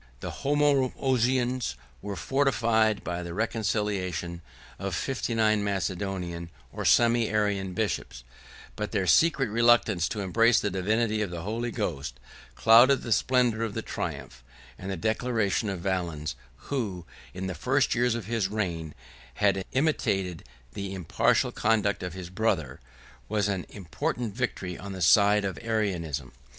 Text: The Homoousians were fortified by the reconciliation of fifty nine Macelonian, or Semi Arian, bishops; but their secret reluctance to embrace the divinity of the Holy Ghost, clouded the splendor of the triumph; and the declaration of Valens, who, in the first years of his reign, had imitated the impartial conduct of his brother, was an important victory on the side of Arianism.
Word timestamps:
The 0.19 0.31
Homoousians 0.41 1.75
were 2.01 2.15
fortified 2.15 3.03
by 3.03 3.21
the 3.21 3.35
reconciliation 3.35 4.41
of 4.79 4.95
fifty 4.95 5.35
nine 5.35 5.63
Macelonian, 5.63 6.49
or 6.73 6.85
Semi 6.85 7.29
Arian, 7.29 7.75
bishops; 7.75 8.23
but 8.75 8.93
their 8.93 9.05
secret 9.05 9.49
reluctance 9.49 10.09
to 10.09 10.21
embrace 10.21 10.59
the 10.59 10.71
divinity 10.71 11.21
of 11.21 11.29
the 11.29 11.43
Holy 11.43 11.69
Ghost, 11.69 12.19
clouded 12.55 13.03
the 13.03 13.11
splendor 13.11 13.63
of 13.63 13.75
the 13.75 13.83
triumph; 13.83 14.43
and 14.75 14.89
the 14.89 14.97
declaration 14.97 15.69
of 15.69 15.81
Valens, 15.81 16.33
who, 16.71 17.05
in 17.35 17.45
the 17.45 17.53
first 17.53 17.93
years 17.93 18.15
of 18.15 18.25
his 18.25 18.47
reign, 18.47 18.95
had 19.35 19.63
imitated 19.71 20.43
the 20.73 20.95
impartial 20.95 21.51
conduct 21.51 22.01
of 22.01 22.13
his 22.13 22.31
brother, 22.31 22.79
was 23.29 23.47
an 23.47 23.67
important 23.69 24.33
victory 24.33 24.79
on 24.79 24.93
the 24.93 25.01
side 25.03 25.45
of 25.45 25.59
Arianism. 25.61 26.31